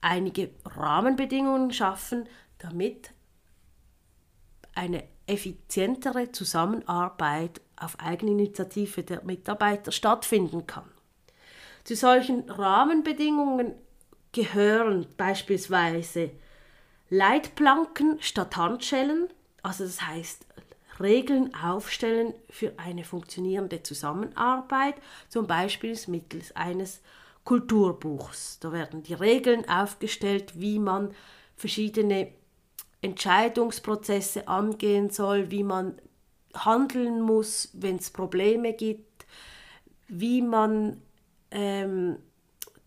einige 0.04 0.50
Rahmenbedingungen 0.66 1.72
schaffen, 1.72 2.28
damit 2.60 3.12
eine 4.76 5.04
effizientere 5.28 6.32
Zusammenarbeit 6.32 7.62
auf 7.78 8.00
Eigeninitiative 8.00 9.04
der 9.04 9.24
Mitarbeiter 9.24 9.92
stattfinden 9.92 10.68
kann. 10.68 10.90
Zu 11.84 11.96
solchen 11.96 12.50
Rahmenbedingungen 12.50 13.74
gehören 14.32 15.06
beispielsweise 15.18 16.32
Leitplanken 17.10 18.18
statt 18.22 18.56
Handschellen, 18.58 19.28
also 19.62 19.84
das 19.84 20.02
heißt 20.02 20.46
Regeln 21.00 21.54
aufstellen 21.56 22.34
für 22.50 22.74
eine 22.78 23.04
funktionierende 23.04 23.84
Zusammenarbeit, 23.84 24.96
zum 25.30 25.48
Beispiel 25.48 25.98
mittels 26.08 26.56
eines 26.56 27.02
Kulturbuchs. 27.44 28.60
Da 28.60 28.72
werden 28.72 29.04
die 29.04 29.14
Regeln 29.14 29.68
aufgestellt, 29.68 30.60
wie 30.60 30.80
man 30.80 31.14
verschiedene 31.56 32.32
Entscheidungsprozesse 33.02 34.48
angehen 34.48 35.10
soll, 35.10 35.52
wie 35.52 35.64
man 35.64 36.00
handeln 36.54 37.22
muss, 37.22 37.70
wenn 37.74 37.98
es 37.98 38.12
Probleme 38.12 38.74
gibt, 38.74 39.26
wie 40.08 40.42
man 40.42 41.02
ähm, 41.52 42.18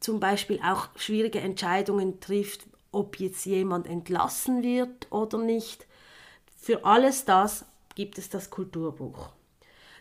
zum 0.00 0.20
Beispiel 0.20 0.60
auch 0.64 0.88
schwierige 0.96 1.40
Entscheidungen 1.40 2.20
trifft, 2.20 2.66
ob 2.92 3.18
jetzt 3.18 3.44
jemand 3.44 3.86
entlassen 3.86 4.62
wird 4.62 5.10
oder 5.10 5.38
nicht. 5.38 5.86
Für 6.56 6.84
alles 6.84 7.24
das 7.24 7.66
gibt 7.94 8.18
es 8.18 8.28
das 8.28 8.50
Kulturbuch. 8.50 9.30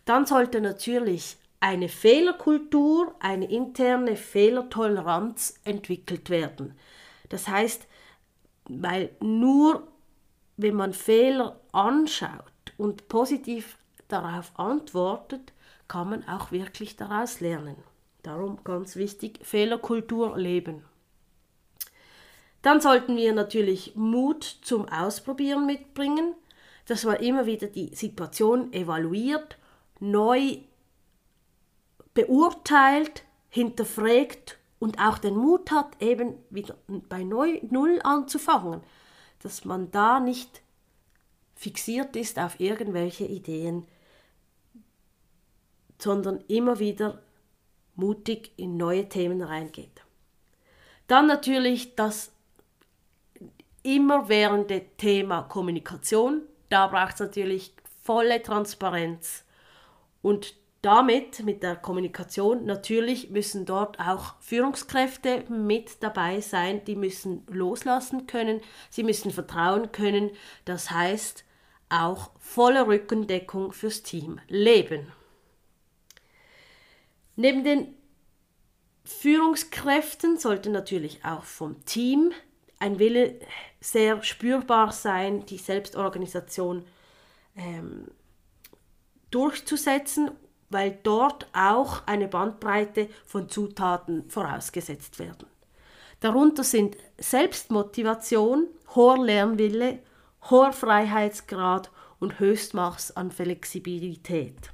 Dann 0.06 0.26
sollte 0.26 0.62
natürlich 0.62 1.38
eine 1.66 1.90
Fehlerkultur, 1.90 3.16
eine 3.20 3.50
interne 3.50 4.18
Fehlertoleranz 4.18 5.60
entwickelt 5.64 6.30
werden. 6.30 6.78
Das 7.30 7.48
heißt, 7.48 7.88
weil 8.70 9.10
nur 9.20 9.88
wenn 10.58 10.76
man 10.76 10.94
Fehler 10.94 11.60
anschaut 11.72 12.44
und 12.78 13.08
positiv 13.08 13.80
darauf 14.08 14.52
antwortet, 14.60 15.54
kann 15.88 16.12
man 16.12 16.28
auch 16.28 16.52
wirklich 16.52 16.98
daraus 16.98 17.40
lernen. 17.40 17.78
Darum 18.22 18.64
ganz 18.64 18.96
wichtig, 18.96 19.40
Fehlerkultur 19.42 20.38
leben. 20.38 20.84
Dann 22.62 22.80
sollten 22.80 23.18
wir 23.18 23.34
natürlich 23.34 23.96
Mut 23.96 24.44
zum 24.62 24.88
Ausprobieren 24.88 25.66
mitbringen, 25.66 26.36
dass 26.86 27.06
man 27.06 27.16
immer 27.16 27.48
wieder 27.48 27.66
die 27.66 27.96
Situation 27.96 28.72
evaluiert, 28.72 29.58
neu 30.00 30.60
beurteilt, 32.16 33.24
hinterfragt 33.50 34.58
und 34.80 35.00
auch 35.00 35.20
den 35.20 35.36
Mut 35.36 35.70
hat, 35.70 36.02
eben 36.02 36.40
wieder 36.50 36.76
bei 36.88 37.24
Null 37.24 38.00
anzufangen, 38.04 38.82
dass 39.40 39.64
man 39.64 39.92
da 39.92 40.20
nicht 40.20 40.62
fixiert 41.54 42.16
ist 42.16 42.40
auf 42.40 42.60
irgendwelche 42.60 43.26
Ideen, 43.26 43.86
sondern 46.00 46.44
immer 46.48 46.80
wieder 46.80 47.22
mutig 47.96 48.52
in 48.58 48.76
neue 48.76 49.08
Themen 49.08 49.42
reingeht. 49.42 50.02
Dann 51.08 51.28
natürlich 51.28 51.96
das 51.96 52.32
immerwährende 53.84 54.84
Thema 54.98 55.44
Kommunikation. 55.44 56.42
Da 56.70 56.88
braucht 56.88 57.14
es 57.14 57.20
natürlich 57.20 57.74
volle 58.04 58.42
Transparenz 58.42 59.46
und 60.22 60.56
damit, 60.86 61.44
mit 61.44 61.64
der 61.64 61.76
Kommunikation, 61.76 62.66
natürlich 62.66 63.32
müssen 63.32 63.66
dort 63.66 64.00
auch 64.00 64.36
Führungskräfte 64.40 65.44
mit 65.50 66.04
dabei 66.04 66.42
sein, 66.42 66.86
die 66.86 66.96
müssen 66.96 67.44
loslassen 67.48 68.28
können, 68.28 68.62
sie 68.92 69.04
müssen 69.04 69.32
vertrauen 69.32 69.92
können, 69.92 70.30
das 70.66 70.92
heißt 70.92 71.44
auch 71.90 72.30
volle 72.38 72.86
Rückendeckung 72.86 73.72
fürs 73.72 74.04
Team 74.04 74.40
leben. 74.48 75.12
Neben 77.36 77.64
den 77.64 77.96
Führungskräften 79.04 80.38
sollte 80.38 80.70
natürlich 80.70 81.26
auch 81.26 81.44
vom 81.44 81.84
Team 81.86 82.32
ein 82.78 83.00
Wille 83.00 83.40
sehr 83.82 84.22
spürbar 84.22 84.92
sein, 84.92 85.48
die 85.48 85.58
Selbstorganisation 85.58 86.86
ähm, 87.56 88.08
durchzusetzen, 89.32 90.30
weil 90.70 91.00
dort 91.04 91.48
auch 91.54 92.06
eine 92.06 92.28
Bandbreite 92.28 93.10
von 93.26 93.50
Zutaten 93.50 94.30
vorausgesetzt 94.30 95.20
werden. 95.20 95.48
Darunter 96.20 96.64
sind 96.64 96.98
Selbstmotivation, 97.18 98.68
hoher 98.96 99.24
Lernwille, 99.24 100.00
hoher 100.50 100.74
Freiheitsgrad 100.74 101.92
und 102.20 102.40
Höchstmaß 102.40 103.16
an 103.16 103.32
Flexibilität. 103.32 104.72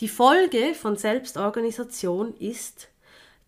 Die 0.00 0.08
Folge 0.08 0.74
von 0.74 0.96
Selbstorganisation 0.96 2.34
ist, 2.34 2.88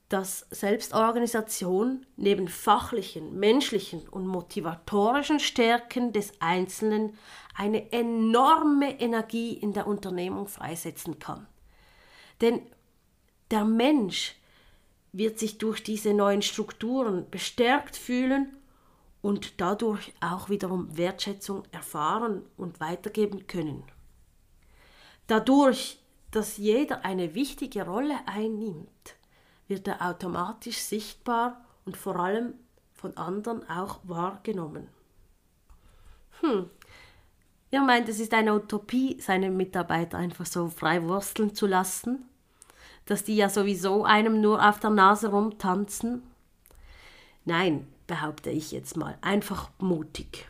dass 0.09 0.47
Selbstorganisation 0.51 2.07
neben 2.17 2.49
fachlichen, 2.49 3.39
menschlichen 3.39 4.09
und 4.09 4.27
motivatorischen 4.27 5.39
Stärken 5.39 6.13
des 6.13 6.33
Einzelnen 6.41 7.19
eine 7.55 7.93
enorme 7.93 8.99
Energie 9.01 9.53
in 9.53 9.75
der 9.75 9.87
Unternehmung 9.87 10.49
freisetzen 10.49 11.19
kann. 11.19 11.47
Denn 12.41 12.63
der 13.51 13.65
Mensch 13.65 14.37
wird 15.13 15.39
sich 15.39 15.59
durch 15.59 15.83
diese 15.83 16.15
neuen 16.15 16.43
Strukturen 16.43 17.29
bestärkt 17.31 17.97
fühlen 17.97 18.57
und 19.21 19.61
dadurch 19.61 20.15
auch 20.21 20.49
wiederum 20.49 20.97
Wertschätzung 20.97 21.65
erfahren 21.73 22.43
und 22.57 22.81
weitergeben 22.81 23.47
können. 23.47 23.83
Dadurch, 25.27 25.99
dass 26.31 26.57
jeder 26.57 27.05
eine 27.05 27.35
wichtige 27.35 27.85
Rolle 27.85 28.17
einnimmt, 28.27 29.18
wird 29.69 29.87
er 29.87 30.03
automatisch 30.09 30.79
sichtbar 30.79 31.65
und 31.85 31.97
vor 31.97 32.17
allem 32.17 32.55
von 32.95 33.17
anderen 33.17 33.69
auch 33.69 34.01
wahrgenommen. 34.03 34.89
Hm, 36.41 36.69
ihr 37.71 37.81
meint, 37.81 38.09
es 38.09 38.19
ist 38.19 38.35
eine 38.35 38.55
Utopie, 38.55 39.21
seine 39.21 39.51
Mitarbeiter 39.51 40.19
einfach 40.19 40.47
so 40.47 40.69
frei 40.69 41.03
wursteln 41.05 41.55
zu 41.55 41.67
lassen? 41.67 42.29
Dass 43.05 43.25
die 43.25 43.37
ja 43.37 43.49
sowieso 43.49 44.05
einem 44.05 44.41
nur 44.41 44.67
auf 44.67 44.81
der 44.81 44.91
Nase 44.91 45.29
rumtanzen? 45.29 46.23
Nein, 47.45 47.87
behaupte 48.07 48.51
ich 48.51 48.73
jetzt 48.73 48.97
mal, 48.97 49.17
einfach 49.21 49.71
mutig. 49.79 50.49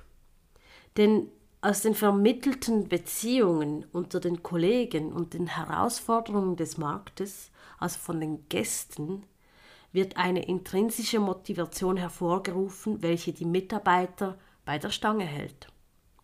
Denn 0.97 1.29
aus 1.61 1.83
den 1.83 1.95
vermittelten 1.95 2.89
Beziehungen 2.89 3.85
unter 3.93 4.21
den 4.21 4.43
Kollegen 4.43 5.13
und 5.13 5.35
den 5.35 5.49
Herausforderungen 5.49 6.57
des 6.57 6.79
Marktes, 6.79 7.51
also 7.79 7.99
von 7.99 8.21
den 8.21 8.49
Gästen, 8.49 9.25
wird 9.93 10.17
eine 10.17 10.45
intrinsische 10.47 11.19
Motivation 11.19 11.97
hervorgerufen, 11.97 13.03
welche 13.03 13.33
die 13.33 13.45
Mitarbeiter 13.45 14.39
bei 14.65 14.79
der 14.79 14.91
Stange 14.91 15.25
hält. 15.25 15.67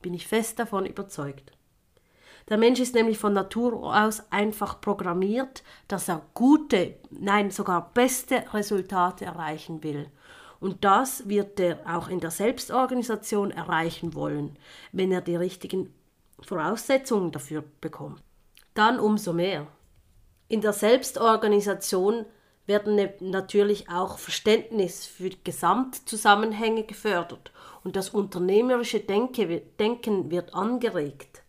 Bin 0.03 0.15
ich 0.15 0.29
fest 0.29 0.59
davon 0.59 0.87
überzeugt. 0.87 1.51
Der 2.49 2.59
Mensch 2.59 2.79
ist 2.79 2.95
nämlich 2.95 3.19
von 3.19 3.33
Natur 3.33 3.83
aus 3.83 4.23
einfach 4.31 4.81
programmiert, 4.83 5.65
dass 5.89 6.09
er 6.09 6.27
gute, 6.35 6.97
nein 7.11 7.51
sogar 7.51 7.93
beste 7.95 8.45
Resultate 8.53 9.25
erreichen 9.25 9.83
will 9.83 10.11
und 10.61 10.85
das 10.85 11.29
wird 11.29 11.61
er 11.61 11.81
auch 11.87 12.09
in 12.09 12.21
der 12.21 12.31
Selbstorganisation 12.31 13.51
erreichen 13.51 14.15
wollen, 14.15 14.57
wenn 14.93 15.13
er 15.13 15.21
die 15.21 15.37
richtigen 15.37 15.93
Voraussetzungen 16.41 17.33
dafür 17.33 17.65
bekommt. 17.81 18.23
Dann 18.75 18.99
umso 18.99 19.33
mehr. 19.33 19.67
In 20.49 20.61
der 20.61 20.73
Selbstorganisation 20.73 22.27
werden 22.67 22.97
ne-, 22.97 23.15
natürlich 23.21 23.89
auch 23.89 24.19
Verständnis 24.19 25.07
für 25.07 25.31
Gesamtzusammenhänge 25.31 26.85
gefördert 26.85 27.53
und 27.83 27.97
das 27.97 28.11
unternehmerische 28.11 29.01
Denken 29.01 30.31
wird 30.31 30.55
angeregt. 30.55 31.43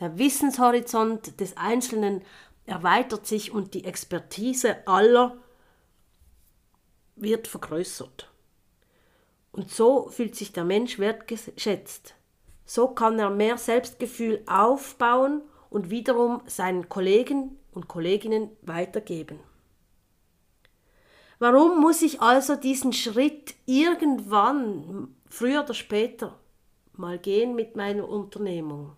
Der 0.00 0.18
Wissenshorizont 0.18 1.40
des 1.40 1.56
Einzelnen 1.56 2.22
erweitert 2.66 3.26
sich 3.26 3.52
und 3.52 3.74
die 3.74 3.84
Expertise 3.84 4.86
aller 4.86 5.36
wird 7.16 7.46
vergrößert. 7.46 8.31
Und 9.52 9.70
so 9.70 10.08
fühlt 10.08 10.34
sich 10.34 10.52
der 10.52 10.64
Mensch 10.64 10.98
wertgeschätzt. 10.98 12.14
So 12.64 12.88
kann 12.88 13.18
er 13.18 13.30
mehr 13.30 13.58
Selbstgefühl 13.58 14.42
aufbauen 14.46 15.42
und 15.68 15.90
wiederum 15.90 16.42
seinen 16.46 16.88
Kollegen 16.88 17.58
und 17.72 17.88
Kolleginnen 17.88 18.50
weitergeben. 18.62 19.40
Warum 21.38 21.80
muss 21.80 22.02
ich 22.02 22.20
also 22.20 22.56
diesen 22.56 22.92
Schritt 22.92 23.54
irgendwann, 23.66 25.14
früher 25.28 25.64
oder 25.64 25.74
später, 25.74 26.38
mal 26.92 27.18
gehen 27.18 27.54
mit 27.54 27.74
meiner 27.74 28.08
Unternehmung? 28.08 28.92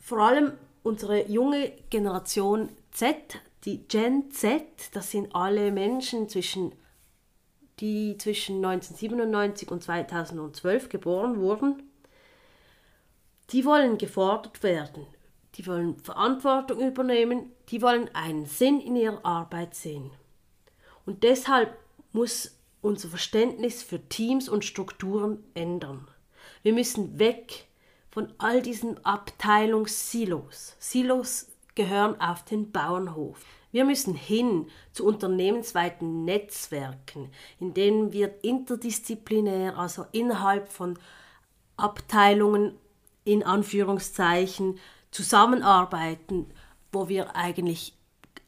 Vor 0.00 0.20
allem 0.20 0.52
unsere 0.84 1.28
junge 1.28 1.72
Generation 1.90 2.68
Z, 2.92 3.40
die 3.64 3.88
Gen 3.88 4.30
Z, 4.30 4.62
das 4.92 5.10
sind 5.10 5.34
alle 5.34 5.72
Menschen 5.72 6.28
zwischen 6.28 6.72
die 7.80 8.16
zwischen 8.18 8.64
1997 8.64 9.70
und 9.70 9.82
2012 9.82 10.88
geboren 10.88 11.40
wurden, 11.40 11.82
die 13.50 13.64
wollen 13.64 13.98
gefordert 13.98 14.62
werden, 14.62 15.06
die 15.54 15.66
wollen 15.66 15.98
Verantwortung 15.98 16.80
übernehmen, 16.80 17.52
die 17.68 17.82
wollen 17.82 18.10
einen 18.14 18.46
Sinn 18.46 18.80
in 18.80 18.96
ihrer 18.96 19.24
Arbeit 19.24 19.74
sehen. 19.74 20.10
Und 21.04 21.22
deshalb 21.22 21.76
muss 22.12 22.56
unser 22.80 23.08
Verständnis 23.08 23.82
für 23.82 24.00
Teams 24.08 24.48
und 24.48 24.64
Strukturen 24.64 25.44
ändern. 25.54 26.08
Wir 26.62 26.72
müssen 26.72 27.18
weg 27.18 27.66
von 28.10 28.32
all 28.38 28.62
diesen 28.62 29.04
Abteilungssilos. 29.04 30.76
Silos 30.78 31.48
gehören 31.74 32.20
auf 32.20 32.44
den 32.44 32.72
Bauernhof. 32.72 33.44
Wir 33.72 33.84
müssen 33.84 34.14
hin 34.14 34.68
zu 34.92 35.04
unternehmensweiten 35.04 36.24
Netzwerken, 36.24 37.30
in 37.60 37.74
denen 37.74 38.12
wir 38.12 38.42
interdisziplinär, 38.42 39.78
also 39.78 40.06
innerhalb 40.12 40.68
von 40.68 40.98
Abteilungen 41.76 42.78
in 43.24 43.42
Anführungszeichen 43.42 44.78
zusammenarbeiten, 45.10 46.46
wo 46.92 47.08
wir 47.08 47.36
eigentlich 47.36 47.94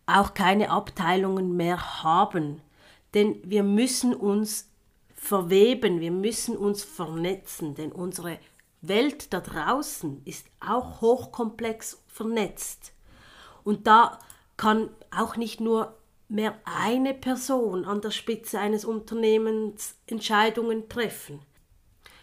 auch 0.06 0.34
keine 0.34 0.70
Abteilungen 0.70 1.56
mehr 1.56 2.02
haben. 2.02 2.62
Denn 3.14 3.40
wir 3.44 3.62
müssen 3.62 4.14
uns 4.14 4.70
verweben, 5.14 6.00
wir 6.00 6.12
müssen 6.12 6.56
uns 6.56 6.84
vernetzen, 6.84 7.74
denn 7.74 7.92
unsere 7.92 8.38
Welt 8.80 9.32
da 9.32 9.40
draußen 9.40 10.22
ist 10.24 10.46
auch 10.60 11.00
hochkomplex 11.00 12.02
vernetzt. 12.06 12.92
Und 13.64 13.86
da 13.86 14.18
kann 14.56 14.90
auch 15.10 15.36
nicht 15.36 15.60
nur 15.60 15.94
mehr 16.28 16.54
eine 16.64 17.14
Person 17.14 17.84
an 17.84 18.00
der 18.00 18.10
Spitze 18.10 18.58
eines 18.58 18.84
Unternehmens 18.84 19.96
Entscheidungen 20.06 20.88
treffen. 20.88 21.40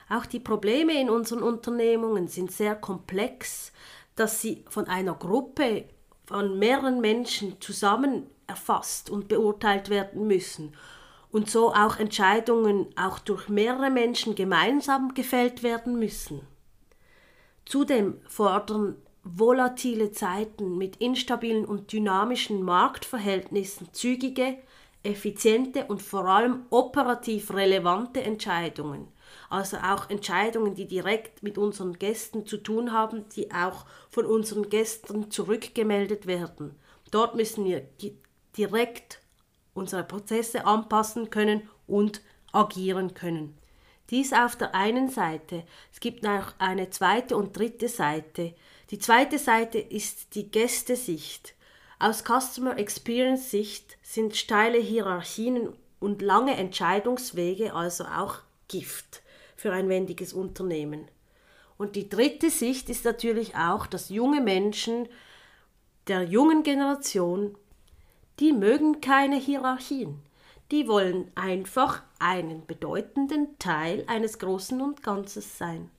Auch 0.10 0.26
die 0.26 0.40
Probleme 0.40 1.00
in 1.00 1.10
unseren 1.10 1.42
Unternehmungen 1.42 2.28
sind 2.28 2.52
sehr 2.52 2.76
komplex, 2.76 3.72
dass 4.16 4.42
sie 4.42 4.64
von 4.70 4.88
einer 4.88 5.16
Gruppe 5.16 5.86
von 6.26 6.60
mehreren 6.60 7.02
Menschen 7.02 7.60
zusammen 7.60 8.30
erfasst 8.48 9.10
und 9.10 9.28
beurteilt 9.28 9.90
werden 9.90 10.28
müssen 10.28 10.76
und 11.32 11.50
so 11.50 11.74
auch 11.74 11.98
Entscheidungen 11.98 12.88
auch 12.96 13.20
durch 13.20 13.50
mehrere 13.50 13.90
Menschen 13.90 14.36
gemeinsam 14.36 15.14
gefällt 15.14 15.64
werden 15.64 16.00
müssen. 16.00 16.48
Zudem 17.66 18.22
fordern 18.28 18.96
volatile 19.26 20.12
Zeiten 20.12 20.78
mit 20.78 20.98
instabilen 20.98 21.66
und 21.66 21.92
dynamischen 21.92 22.62
Marktverhältnissen 22.62 23.90
zügige, 23.92 24.58
effiziente 25.02 25.86
und 25.86 26.02
vor 26.02 26.26
allem 26.26 26.66
operativ 26.70 27.52
relevante 27.52 28.22
Entscheidungen. 28.22 29.08
Also 29.50 29.78
auch 29.78 30.10
Entscheidungen, 30.10 30.76
die 30.76 30.88
direkt 30.88 31.42
mit 31.42 31.58
unseren 31.58 31.94
Gästen 31.94 32.46
zu 32.46 32.58
tun 32.58 32.92
haben, 32.92 33.28
die 33.36 33.52
auch 33.52 33.86
von 34.10 34.26
unseren 34.26 34.70
Gästen 34.70 35.32
zurückgemeldet 35.32 36.28
werden. 36.28 36.76
Dort 37.10 37.36
müssen 37.36 37.66
wir 37.66 37.88
direkt 38.56 39.20
unsere 39.74 40.04
Prozesse 40.04 40.66
anpassen 40.66 41.32
können 41.32 41.68
und 41.88 42.22
agieren 42.52 43.16
können. 43.16 43.58
Dies 44.12 44.34
auf 44.34 44.56
der 44.56 44.76
einen 44.76 45.10
Seite. 45.10 45.64
Es 45.92 46.00
gibt 46.00 46.28
auch 46.28 46.54
eine 46.60 46.92
zweite 46.92 47.36
und 47.36 47.58
dritte 47.58 47.88
Seite. 47.88 48.54
Die 48.92 49.00
zweite 49.00 49.40
Seite 49.40 49.80
ist 49.80 50.36
die 50.36 50.52
Gästesicht. 50.52 51.56
Aus 51.98 52.24
Customer 52.24 52.78
Experience 52.78 53.50
Sicht 53.50 53.98
sind 54.04 54.36
steile 54.36 54.78
Hierarchien 54.78 55.70
und 56.00 56.22
lange 56.22 56.56
Entscheidungswege 56.56 57.74
also 57.74 58.06
auch 58.06 58.40
Gift 58.68 59.24
für 59.56 59.72
ein 59.74 59.90
wendiges 59.90 60.34
Unternehmen. 60.34 61.08
Und 61.78 61.96
die 61.96 62.10
dritte 62.10 62.50
Sicht 62.50 62.90
ist 62.90 63.06
natürlich 63.06 63.56
auch, 63.56 63.88
dass 63.88 64.10
junge 64.10 64.42
Menschen 64.42 65.08
der 66.08 66.24
jungen 66.24 66.64
Generation, 66.64 67.58
die 68.40 68.54
mögen 68.54 69.02
keine 69.02 69.38
Hierarchien. 69.38 70.22
Die 70.72 70.88
wollen 70.88 71.32
einfach 71.36 72.04
einen 72.20 72.66
bedeutenden 72.66 73.58
Teil 73.60 74.04
eines 74.08 74.40
Großen 74.40 74.82
und 74.82 75.04
Ganzes 75.04 75.58
sein. 75.58 75.90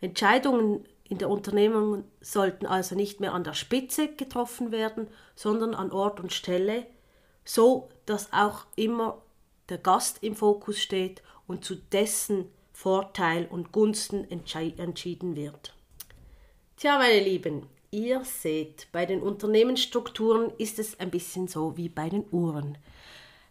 Entscheidungen 0.00 0.84
in 1.12 1.18
der 1.18 1.28
Unternehmung 1.28 2.04
sollten 2.22 2.64
also 2.64 2.94
nicht 2.94 3.20
mehr 3.20 3.34
an 3.34 3.44
der 3.44 3.52
Spitze 3.52 4.08
getroffen 4.08 4.72
werden, 4.72 5.08
sondern 5.36 5.74
an 5.74 5.92
Ort 5.92 6.20
und 6.20 6.32
Stelle, 6.32 6.86
so 7.44 7.90
dass 8.06 8.32
auch 8.32 8.64
immer 8.76 9.20
der 9.68 9.76
Gast 9.76 10.22
im 10.22 10.34
Fokus 10.34 10.78
steht 10.80 11.22
und 11.46 11.66
zu 11.66 11.74
dessen 11.74 12.46
Vorteil 12.72 13.44
und 13.44 13.72
Gunsten 13.72 14.24
entschieden 14.30 15.36
wird. 15.36 15.74
Tja, 16.78 16.96
meine 16.96 17.22
Lieben, 17.22 17.66
ihr 17.90 18.24
seht, 18.24 18.88
bei 18.90 19.04
den 19.04 19.20
Unternehmensstrukturen 19.20 20.50
ist 20.56 20.78
es 20.78 20.98
ein 20.98 21.10
bisschen 21.10 21.46
so 21.46 21.76
wie 21.76 21.90
bei 21.90 22.08
den 22.08 22.24
Uhren. 22.30 22.78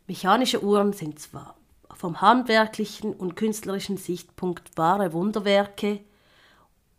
Mechanische 0.08 0.64
Uhren 0.64 0.94
sind 0.94 1.20
zwar 1.20 1.56
vom 1.94 2.22
handwerklichen 2.22 3.14
und 3.14 3.36
künstlerischen 3.36 3.98
Sichtpunkt 3.98 4.76
wahre 4.78 5.14
Wunderwerke, 5.14 6.00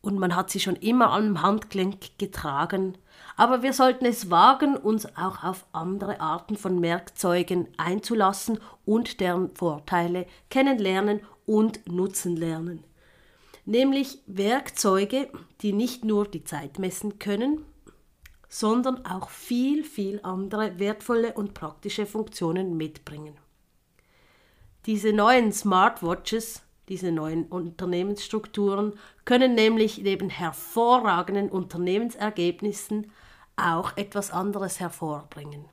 und 0.03 0.19
man 0.19 0.37
hat 0.37 0.51
sie 0.51 0.61
schon 0.61 0.77
immer 0.77 1.11
am 1.13 1.41
Handgelenk 1.41 2.19
getragen, 2.19 2.99
aber 3.37 3.63
wir 3.63 3.73
sollten 3.73 4.05
es 4.05 4.31
wagen, 4.31 4.77
uns 4.77 5.17
auch 5.17 5.43
auf 5.43 5.65
andere 5.73 6.21
Arten 6.21 6.57
von 6.57 6.83
Werkzeugen 6.83 7.69
einzulassen 7.79 8.59
und 8.85 9.21
deren 9.21 9.55
Vorteile 9.55 10.27
kennenlernen 10.51 11.21
und 11.47 11.89
nutzen 11.91 12.37
lernen. 12.37 12.85
Nämlich 13.65 14.19
Werkzeuge, 14.27 15.31
die 15.61 15.73
nicht 15.73 16.05
nur 16.05 16.27
die 16.27 16.45
Zeit 16.45 16.79
messen 16.79 17.19
können, 17.19 17.65
sondern 18.49 19.07
auch 19.07 19.31
viel, 19.31 19.85
viel 19.85 20.21
andere 20.25 20.79
wertvolle 20.79 21.33
und 21.33 21.55
praktische 21.55 22.05
Funktionen 22.05 22.77
mitbringen. 22.77 23.37
Diese 24.85 25.13
neuen 25.13 25.53
Smartwatches 25.53 26.63
diese 26.89 27.13
neuen 27.13 27.47
Unternehmensstrukturen 27.47 28.99
können 29.25 29.55
nämlich 29.55 29.99
neben 29.99 30.31
hervorragenden 30.31 31.49
Unternehmensergebnissen 31.49 33.11
auch 33.57 33.97
etwas 33.97 34.31
anderes 34.31 34.81
hervorbringen. 34.81 35.65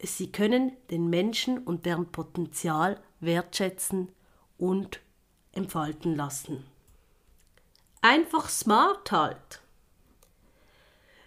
Sie 0.00 0.30
können 0.30 0.72
den 0.90 1.08
Menschen 1.08 1.58
und 1.58 1.86
deren 1.86 2.12
Potenzial 2.12 3.00
wertschätzen 3.20 4.12
und 4.58 5.00
entfalten 5.52 6.14
lassen. 6.14 6.64
Einfach 8.02 8.48
smart 8.48 9.10
halt. 9.10 9.60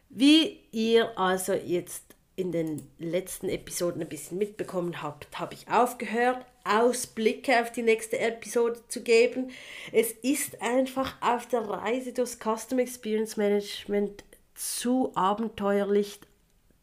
Wie 0.09 0.61
ihr 0.71 1.17
also 1.17 1.53
jetzt 1.53 2.15
in 2.35 2.51
den 2.51 2.89
letzten 2.97 3.49
Episoden 3.49 4.01
ein 4.01 4.07
bisschen 4.07 4.37
mitbekommen 4.37 5.01
habt, 5.01 5.37
habe 5.37 5.53
ich 5.55 5.67
aufgehört, 5.69 6.45
Ausblicke 6.63 7.61
auf 7.61 7.71
die 7.71 7.83
nächste 7.83 8.19
Episode 8.19 8.79
zu 8.87 9.01
geben. 9.01 9.51
Es 9.91 10.11
ist 10.11 10.61
einfach 10.61 11.15
auf 11.21 11.47
der 11.47 11.61
Reise 11.61 12.13
durchs 12.13 12.37
Custom 12.39 12.79
Experience 12.79 13.37
Management 13.37 14.23
zu 14.55 15.11
abenteuerlich, 15.15 16.19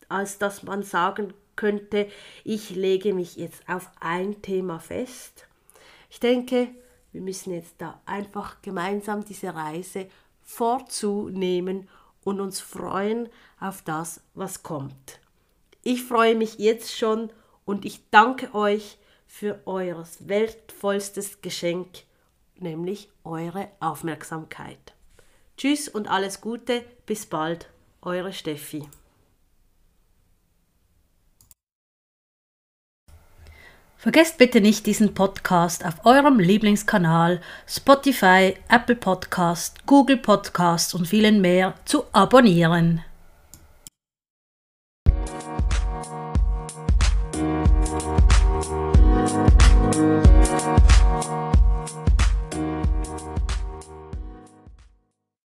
als 0.08 0.38
dass 0.38 0.62
man 0.62 0.82
sagen 0.82 1.34
könnte, 1.56 2.08
ich 2.44 2.70
lege 2.70 3.14
mich 3.14 3.36
jetzt 3.36 3.68
auf 3.68 3.90
ein 4.00 4.42
Thema 4.42 4.78
fest. 4.78 5.46
Ich 6.10 6.20
denke, 6.20 6.68
wir 7.12 7.20
müssen 7.20 7.52
jetzt 7.52 7.74
da 7.78 8.00
einfach 8.06 8.62
gemeinsam 8.62 9.24
diese 9.24 9.54
Reise 9.54 10.06
vorzunehmen 10.42 11.88
und 12.24 12.40
uns 12.40 12.60
freuen 12.60 13.28
auf 13.58 13.82
das, 13.82 14.20
was 14.34 14.62
kommt. 14.62 15.20
Ich 15.82 16.02
freue 16.02 16.34
mich 16.34 16.58
jetzt 16.58 16.96
schon 16.96 17.30
und 17.64 17.84
ich 17.84 18.02
danke 18.10 18.54
euch 18.54 18.98
für 19.38 19.60
euer 19.66 20.02
wertvollstes 20.20 21.42
Geschenk, 21.42 22.04
nämlich 22.58 23.10
eure 23.22 23.68
Aufmerksamkeit. 23.80 24.94
Tschüss 25.58 25.88
und 25.88 26.08
alles 26.08 26.40
Gute, 26.40 26.82
bis 27.04 27.26
bald, 27.26 27.68
eure 28.00 28.32
Steffi. 28.32 28.88
Vergesst 33.98 34.38
bitte 34.38 34.62
nicht, 34.62 34.86
diesen 34.86 35.12
Podcast 35.12 35.84
auf 35.84 36.06
eurem 36.06 36.38
Lieblingskanal 36.38 37.42
Spotify, 37.66 38.56
Apple 38.70 38.96
Podcast, 38.96 39.84
Google 39.84 40.16
Podcast 40.16 40.94
und 40.94 41.08
vielen 41.08 41.42
mehr 41.42 41.74
zu 41.84 42.04
abonnieren. 42.12 43.02